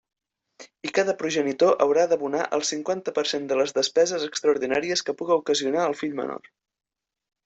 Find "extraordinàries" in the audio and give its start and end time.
4.29-5.05